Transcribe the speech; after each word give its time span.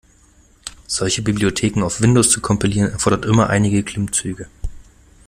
Solche 0.87 1.21
Bibliotheken 1.21 1.83
auf 1.85 2.01
Windows 2.01 2.31
zu 2.31 2.41
kompilieren 2.41 2.89
erfordert 2.91 3.23
immer 3.23 3.51
einige 3.51 3.83
Klimmzüge. 3.83 4.47